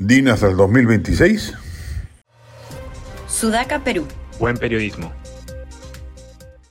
[0.00, 1.52] DINAS del 2026.
[3.28, 4.06] Sudaca, Perú.
[4.38, 5.12] Buen periodismo.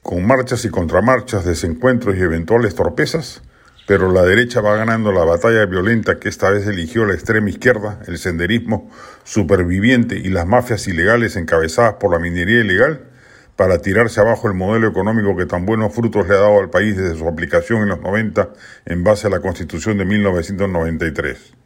[0.01, 3.43] Con marchas y contramarchas, desencuentros y eventuales torpezas,
[3.85, 7.99] pero la derecha va ganando la batalla violenta que esta vez eligió la extrema izquierda,
[8.07, 8.89] el senderismo
[9.23, 13.11] superviviente y las mafias ilegales encabezadas por la minería ilegal
[13.55, 16.97] para tirarse abajo el modelo económico que tan buenos frutos le ha dado al país
[16.97, 18.49] desde su aplicación en los 90
[18.87, 21.58] en base a la Constitución de 1993.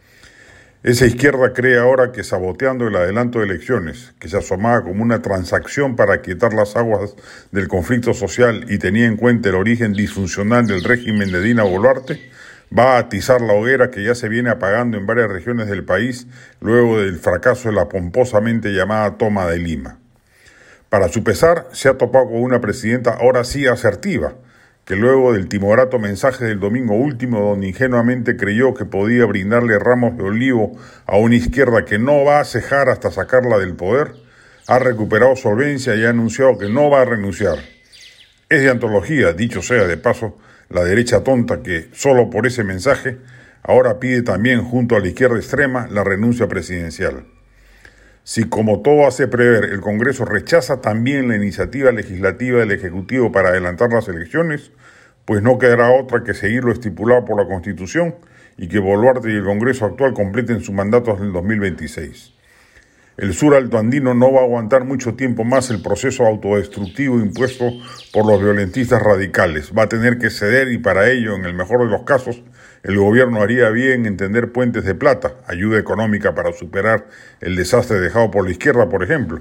[0.83, 5.21] Esa izquierda cree ahora que saboteando el adelanto de elecciones, que se asomaba como una
[5.21, 7.15] transacción para quitar las aguas
[7.53, 12.19] del conflicto social y tenía en cuenta el origen disfuncional del régimen de Dina Boluarte,
[12.77, 16.27] va a atizar la hoguera que ya se viene apagando en varias regiones del país
[16.59, 19.99] luego del fracaso de la pomposamente llamada toma de Lima.
[20.89, 24.33] Para su pesar, se ha topado con una presidenta ahora sí asertiva,
[24.85, 30.17] que luego del timorato mensaje del domingo último, donde ingenuamente creyó que podía brindarle ramos
[30.17, 34.11] de olivo a una izquierda que no va a cejar hasta sacarla del poder,
[34.67, 37.59] ha recuperado solvencia y ha anunciado que no va a renunciar.
[38.49, 40.37] Es de antología, dicho sea de paso,
[40.69, 43.17] la derecha tonta que, solo por ese mensaje,
[43.61, 47.25] ahora pide también junto a la izquierda extrema la renuncia presidencial.
[48.25, 53.49] Si, como todo hace prever, el Congreso rechaza también la iniciativa legislativa del Ejecutivo para
[53.49, 54.71] adelantar las elecciones,
[55.25, 58.15] pues no quedará otra que seguir lo estipulado por la Constitución
[58.57, 62.33] y que Boluarte y el Congreso actual completen su mandato hasta el 2026.
[63.17, 67.71] El sur altoandino no va a aguantar mucho tiempo más el proceso autodestructivo impuesto
[68.13, 69.73] por los violentistas radicales.
[69.77, 72.41] Va a tener que ceder y para ello, en el mejor de los casos,
[72.83, 77.07] el gobierno haría bien en tender puentes de plata, ayuda económica para superar
[77.39, 79.39] el desastre dejado por la izquierda, por ejemplo.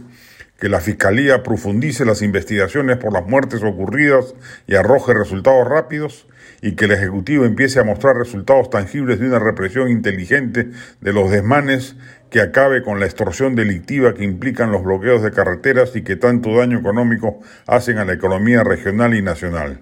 [0.60, 4.36] Que la Fiscalía profundice las investigaciones por las muertes ocurridas
[4.68, 6.28] y arroje resultados rápidos
[6.60, 10.68] y que el Ejecutivo empiece a mostrar resultados tangibles de una represión inteligente
[11.00, 11.96] de los desmanes
[12.30, 16.56] que acabe con la extorsión delictiva que implican los bloqueos de carreteras y que tanto
[16.56, 19.80] daño económico hacen a la economía regional y nacional.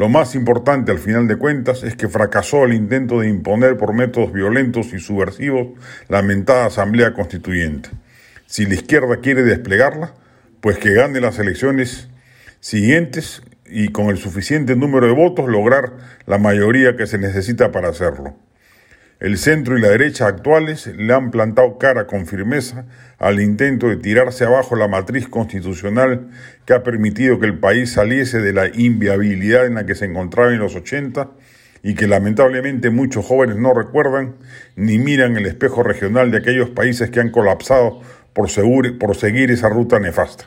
[0.00, 3.92] Lo más importante al final de cuentas es que fracasó el intento de imponer por
[3.92, 5.78] métodos violentos y subversivos
[6.08, 7.90] la mentada Asamblea Constituyente.
[8.46, 10.14] Si la izquierda quiere desplegarla,
[10.62, 12.08] pues que gane las elecciones
[12.60, 15.92] siguientes y con el suficiente número de votos lograr
[16.24, 18.34] la mayoría que se necesita para hacerlo.
[19.20, 22.86] El centro y la derecha actuales le han plantado cara con firmeza
[23.18, 26.30] al intento de tirarse abajo la matriz constitucional
[26.64, 30.54] que ha permitido que el país saliese de la inviabilidad en la que se encontraba
[30.54, 31.32] en los 80
[31.82, 34.36] y que lamentablemente muchos jóvenes no recuerdan
[34.74, 38.00] ni miran el espejo regional de aquellos países que han colapsado
[38.32, 38.48] por,
[38.98, 40.46] por seguir esa ruta nefasta.